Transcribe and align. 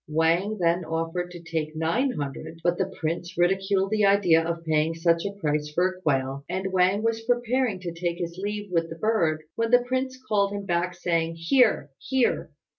Wang 0.07 0.57
then 0.59 0.83
offered 0.83 1.29
to 1.29 1.39
take 1.43 1.75
nine 1.75 2.09
hundred; 2.13 2.59
but 2.63 2.79
the 2.79 2.91
prince 2.99 3.37
ridiculed 3.37 3.91
the 3.91 4.03
idea 4.03 4.43
of 4.43 4.65
paying 4.65 4.95
such 4.95 5.25
a 5.25 5.33
price 5.39 5.69
for 5.69 5.89
a 5.89 6.01
quail, 6.01 6.43
and 6.49 6.71
Wang 6.73 7.03
was 7.03 7.21
preparing 7.21 7.79
to 7.81 7.93
take 7.93 8.17
his 8.17 8.35
leave 8.39 8.71
with 8.71 8.89
the 8.89 8.95
bird, 8.97 9.43
when 9.53 9.69
the 9.69 9.83
prince 9.83 10.17
called 10.27 10.53
him 10.53 10.65
back, 10.65 10.95
saying, 10.95 11.35
"Here! 11.35 11.91
here! 11.99 12.49